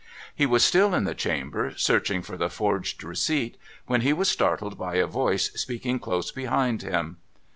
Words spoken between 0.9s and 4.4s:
in the chamber, searching for the forged receipt, when he was